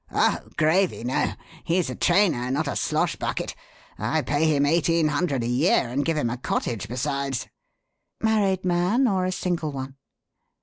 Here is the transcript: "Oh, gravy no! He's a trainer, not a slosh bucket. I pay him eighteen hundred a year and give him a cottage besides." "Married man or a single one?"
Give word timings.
"Oh, 0.11 0.39
gravy 0.57 1.03
no! 1.03 1.33
He's 1.63 1.91
a 1.91 1.95
trainer, 1.95 2.49
not 2.49 2.67
a 2.67 2.75
slosh 2.75 3.17
bucket. 3.17 3.53
I 3.99 4.23
pay 4.23 4.45
him 4.47 4.65
eighteen 4.65 5.09
hundred 5.09 5.43
a 5.43 5.47
year 5.47 5.89
and 5.89 6.03
give 6.03 6.17
him 6.17 6.31
a 6.31 6.37
cottage 6.37 6.87
besides." 6.87 7.47
"Married 8.19 8.65
man 8.65 9.07
or 9.07 9.25
a 9.25 9.31
single 9.31 9.71
one?" 9.71 9.97